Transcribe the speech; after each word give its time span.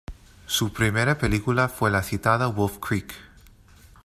Su 0.47 0.73
primera 0.73 1.19
película 1.19 1.69
fue 1.69 1.91
la 1.91 2.01
citada 2.01 2.47
Wolf 2.47 2.79
Creek. 2.79 3.13